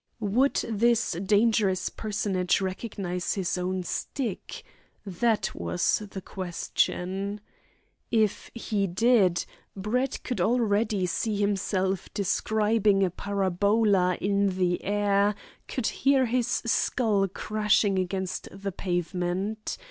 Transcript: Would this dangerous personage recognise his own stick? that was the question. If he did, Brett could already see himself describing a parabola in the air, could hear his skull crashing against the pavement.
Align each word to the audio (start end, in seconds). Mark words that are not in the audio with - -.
Would 0.19 0.65
this 0.67 1.11
dangerous 1.11 1.89
personage 1.89 2.59
recognise 2.59 3.35
his 3.35 3.55
own 3.55 3.83
stick? 3.83 4.63
that 5.05 5.53
was 5.53 6.01
the 6.09 6.23
question. 6.23 7.39
If 8.09 8.49
he 8.55 8.87
did, 8.87 9.45
Brett 9.75 10.17
could 10.23 10.41
already 10.41 11.05
see 11.05 11.35
himself 11.39 12.11
describing 12.15 13.03
a 13.03 13.11
parabola 13.11 14.17
in 14.19 14.57
the 14.57 14.83
air, 14.83 15.35
could 15.67 15.85
hear 15.85 16.25
his 16.25 16.47
skull 16.47 17.27
crashing 17.27 17.99
against 17.99 18.49
the 18.51 18.71
pavement. 18.71 19.77